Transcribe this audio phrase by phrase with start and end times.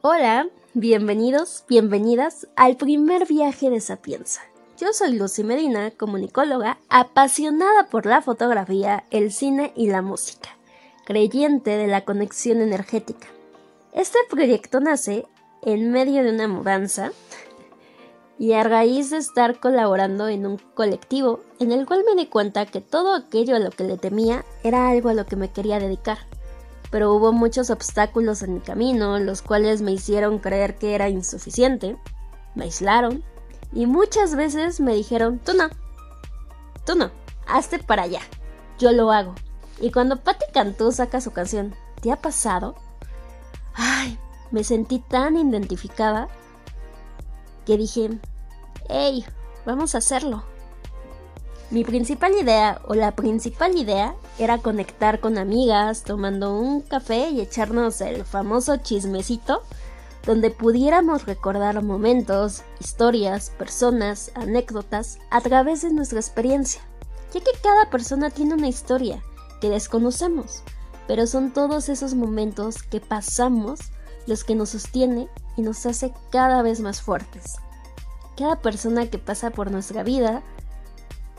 [0.00, 4.42] Hola, bienvenidos, bienvenidas al primer viaje de Sapienza.
[4.78, 10.50] Yo soy Lucy Medina, comunicóloga, apasionada por la fotografía, el cine y la música,
[11.04, 13.26] creyente de la conexión energética.
[13.92, 15.26] Este proyecto nace
[15.62, 17.10] en medio de una mudanza
[18.38, 22.66] y a raíz de estar colaborando en un colectivo en el cual me di cuenta
[22.66, 25.80] que todo aquello a lo que le temía era algo a lo que me quería
[25.80, 26.18] dedicar
[26.90, 31.96] pero hubo muchos obstáculos en mi camino, los cuales me hicieron creer que era insuficiente,
[32.54, 33.22] me aislaron
[33.72, 35.68] y muchas veces me dijeron, tú no,
[36.84, 37.10] tú no,
[37.46, 38.20] hazte para allá,
[38.78, 39.34] yo lo hago.
[39.80, 42.74] Y cuando Patti Cantú saca su canción, ¿te ha pasado?
[43.74, 44.18] Ay,
[44.50, 46.28] me sentí tan identificada
[47.64, 48.10] que dije,
[48.88, 49.24] hey,
[49.66, 50.42] vamos a hacerlo.
[51.70, 57.40] Mi principal idea, o la principal idea, era conectar con amigas, tomando un café y
[57.40, 59.62] echarnos el famoso chismecito,
[60.24, 66.80] donde pudiéramos recordar momentos, historias, personas, anécdotas a través de nuestra experiencia,
[67.32, 69.22] ya que cada persona tiene una historia
[69.60, 70.62] que desconocemos,
[71.06, 73.80] pero son todos esos momentos que pasamos
[74.26, 77.56] los que nos sostiene y nos hace cada vez más fuertes.
[78.36, 80.42] Cada persona que pasa por nuestra vida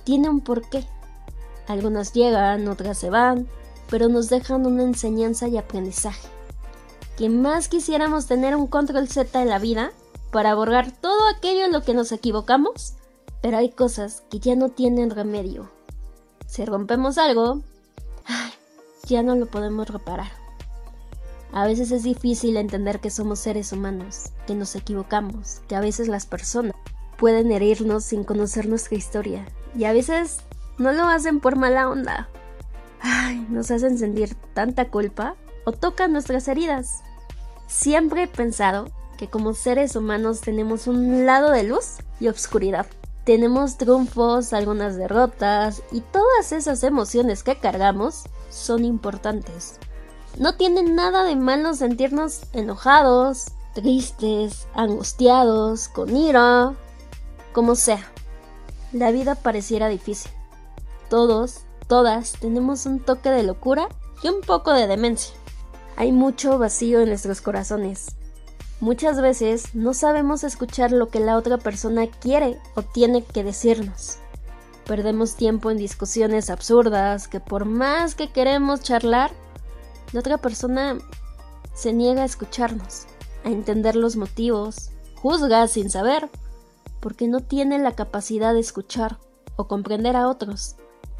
[0.03, 0.85] tiene un porqué.
[1.69, 3.47] Algunas llegan, otras se van,
[3.91, 6.27] pero nos dejan una enseñanza y aprendizaje.
[7.15, 9.91] Que más quisiéramos tener un control Z en la vida
[10.31, 12.95] para borrar todo aquello en lo que nos equivocamos,
[13.43, 15.69] pero hay cosas que ya no tienen remedio.
[16.47, 17.61] Si rompemos algo,
[19.07, 20.31] ya no lo podemos reparar.
[21.51, 26.07] A veces es difícil entender que somos seres humanos, que nos equivocamos, que a veces
[26.07, 26.73] las personas
[27.19, 29.45] pueden herirnos sin conocer nuestra historia
[29.77, 30.39] y a veces
[30.79, 32.29] no lo hacen por mala onda.
[33.01, 35.35] Ay, nos hacen sentir tanta culpa
[35.65, 37.03] o tocan nuestras heridas.
[37.67, 42.87] Siempre he pensado que como seres humanos tenemos un lado de luz y obscuridad.
[43.25, 49.79] Tenemos triunfos, algunas derrotas y todas esas emociones que cargamos son importantes.
[50.37, 56.73] No tiene nada de malo sentirnos enojados, tristes, angustiados, con ira,
[57.53, 58.09] como sea
[58.91, 60.31] la vida pareciera difícil.
[61.09, 63.89] Todos, todas, tenemos un toque de locura
[64.21, 65.33] y un poco de demencia.
[65.95, 68.15] Hay mucho vacío en nuestros corazones.
[68.79, 74.19] Muchas veces no sabemos escuchar lo que la otra persona quiere o tiene que decirnos.
[74.85, 79.31] Perdemos tiempo en discusiones absurdas que por más que queremos charlar,
[80.13, 80.97] la otra persona
[81.73, 83.07] se niega a escucharnos,
[83.43, 86.29] a entender los motivos, juzga sin saber
[86.99, 89.17] porque no tiene la capacidad de escuchar
[89.55, 90.75] o comprender a otros.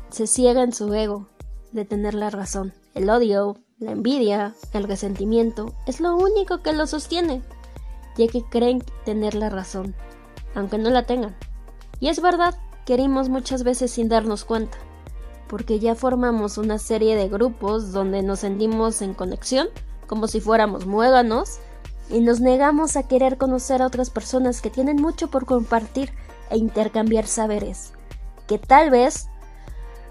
[0.09, 1.27] Se ciega en su ego
[1.71, 2.73] de tener la razón.
[2.95, 7.43] El odio, la envidia, el resentimiento es lo único que lo sostiene,
[8.17, 9.95] ya que creen tener la razón,
[10.55, 11.35] aunque no la tengan.
[11.99, 12.55] Y es verdad
[12.85, 14.79] querimos muchas veces sin darnos cuenta,
[15.47, 19.67] porque ya formamos una serie de grupos donde nos sentimos en conexión,
[20.07, 21.59] como si fuéramos muéganos,
[22.09, 26.11] y nos negamos a querer conocer a otras personas que tienen mucho por compartir
[26.49, 27.93] e intercambiar saberes,
[28.47, 29.29] que tal vez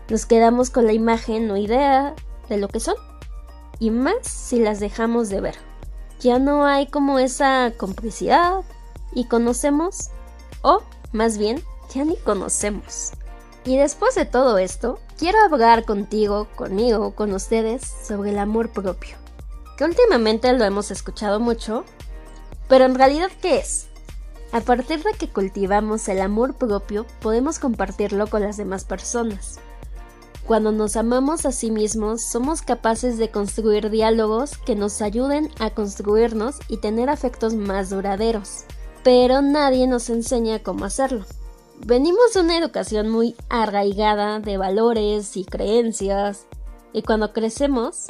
[0.08, 2.14] nos quedamos con la imagen o idea
[2.48, 2.96] de lo que son,
[3.78, 5.56] y más si las dejamos de ver.
[6.20, 8.62] Ya no hay como esa complicidad
[9.14, 10.10] y conocemos,
[10.62, 10.82] o
[11.12, 11.62] más bien,
[11.94, 13.12] ya ni conocemos.
[13.64, 19.16] Y después de todo esto, quiero hablar contigo, conmigo, con ustedes sobre el amor propio
[19.78, 21.84] que últimamente lo hemos escuchado mucho,
[22.68, 23.86] pero en realidad ¿qué es?
[24.50, 29.60] A partir de que cultivamos el amor propio, podemos compartirlo con las demás personas.
[30.48, 35.74] Cuando nos amamos a sí mismos, somos capaces de construir diálogos que nos ayuden a
[35.74, 38.64] construirnos y tener afectos más duraderos.
[39.04, 41.26] Pero nadie nos enseña cómo hacerlo.
[41.84, 46.46] Venimos de una educación muy arraigada de valores y creencias,
[46.94, 48.06] y cuando crecemos,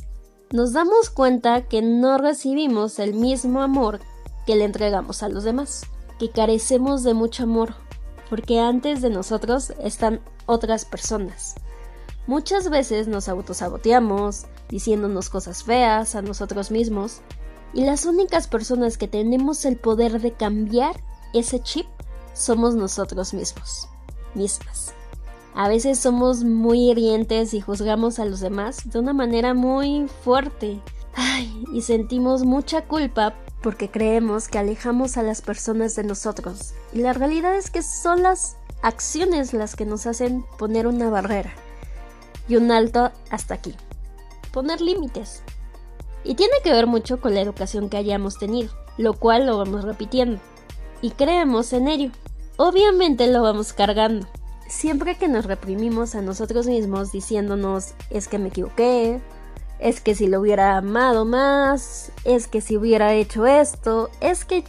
[0.53, 3.99] nos damos cuenta que no recibimos el mismo amor
[4.47, 5.83] que le entregamos a los demás,
[6.21, 7.75] que carecemos de mucho amor,
[8.31, 11.57] porque antes de nosotros están otras personas.
[12.29, 17.23] Muchas veces nos autosaboteamos, diciéndonos cosas feas a nosotros mismos,
[17.73, 21.03] y las únicas personas que tenemos el poder de cambiar
[21.33, 21.87] ese chip
[22.35, 23.89] somos nosotros mismos,
[24.35, 24.93] mismas.
[25.55, 30.83] A veces somos muy hirientes y juzgamos a los demás de una manera muy fuerte.
[31.15, 36.75] Ay, y sentimos mucha culpa porque creemos que alejamos a las personas de nosotros.
[36.93, 41.55] Y la realidad es que son las acciones las que nos hacen poner una barrera
[42.49, 43.75] y un alto hasta aquí.
[44.53, 45.43] Poner límites.
[46.25, 49.85] Y tiene que ver mucho con la educación que hayamos tenido, lo cual lo vamos
[49.85, 50.41] repitiendo.
[51.01, 52.11] Y creemos en ello.
[52.57, 54.27] Obviamente lo vamos cargando.
[54.69, 59.21] Siempre que nos reprimimos a nosotros mismos diciéndonos es que me equivoqué,
[59.79, 64.65] es que si lo hubiera amado más, es que si hubiera hecho esto, es que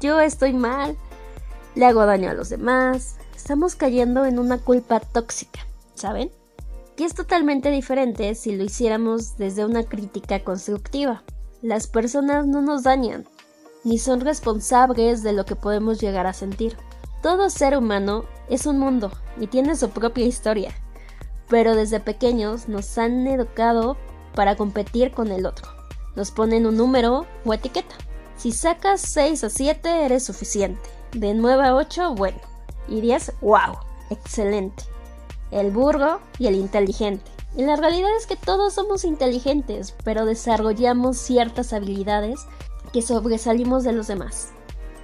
[0.00, 0.96] yo estoy mal,
[1.74, 6.30] le hago daño a los demás, estamos cayendo en una culpa tóxica, ¿saben?
[6.98, 11.22] Que es totalmente diferente si lo hiciéramos desde una crítica constructiva.
[11.62, 13.24] Las personas no nos dañan,
[13.84, 16.76] ni son responsables de lo que podemos llegar a sentir.
[17.22, 20.74] Todo ser humano es un mundo y tiene su propia historia,
[21.48, 23.96] pero desde pequeños nos han educado
[24.34, 25.68] para competir con el otro.
[26.16, 27.94] Nos ponen un número o etiqueta.
[28.36, 30.90] Si sacas 6 o 7 eres suficiente.
[31.12, 32.40] De 9 a 8, bueno.
[32.88, 33.78] Y 10, wow,
[34.10, 34.82] excelente.
[35.50, 37.30] El burro y el inteligente.
[37.56, 42.40] Y la realidad es que todos somos inteligentes, pero desarrollamos ciertas habilidades
[42.92, 44.48] que sobresalimos de los demás.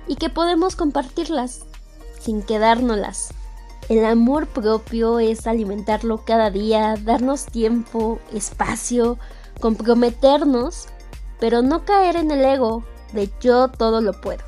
[0.06, 1.64] Y que podemos compartirlas
[2.20, 3.32] sin quedárnoslas.
[3.88, 9.19] El amor propio es alimentarlo cada día, darnos tiempo, espacio,
[9.61, 10.87] comprometernos,
[11.38, 12.82] pero no caer en el ego
[13.12, 14.43] de yo todo lo puedo.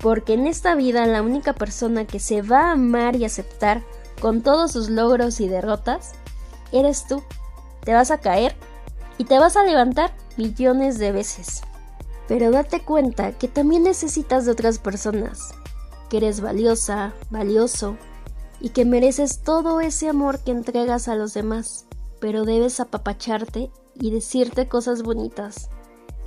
[0.00, 3.82] Porque en esta vida la única persona que se va a amar y aceptar
[4.20, 6.12] con todos sus logros y derrotas,
[6.72, 7.22] eres tú.
[7.84, 8.54] Te vas a caer
[9.18, 11.62] y te vas a levantar millones de veces.
[12.26, 15.54] Pero date cuenta que también necesitas de otras personas,
[16.08, 17.96] que eres valiosa, valioso,
[18.60, 21.84] y que mereces todo ese amor que entregas a los demás,
[22.18, 25.68] pero debes apapacharte y decirte cosas bonitas.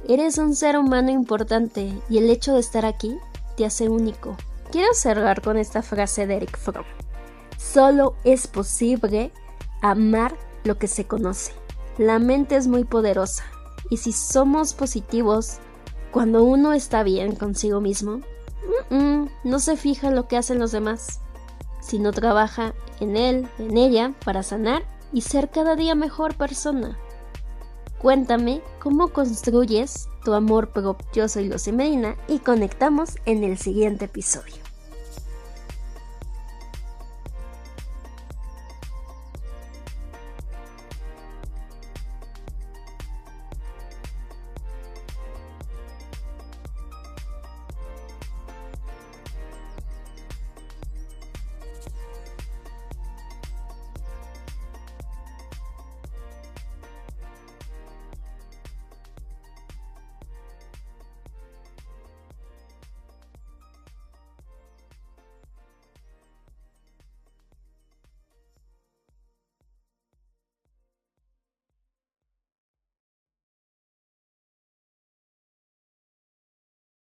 [0.07, 3.17] Eres un ser humano importante y el hecho de estar aquí
[3.55, 4.37] te hace único.
[4.71, 6.85] Quiero cerrar con esta frase de Eric Fromm.
[7.57, 9.31] Solo es posible
[9.81, 11.53] amar lo que se conoce.
[11.97, 13.43] La mente es muy poderosa
[13.89, 15.57] y si somos positivos,
[16.11, 18.21] cuando uno está bien consigo mismo,
[19.43, 21.21] no se fija en lo que hacen los demás
[21.87, 24.83] sino trabaja en él, en ella, para sanar
[25.13, 26.97] y ser cada día mejor persona.
[27.99, 31.07] Cuéntame cómo construyes tu amor propio.
[31.13, 34.66] Yo soy Lucy Medina y conectamos en el siguiente episodio.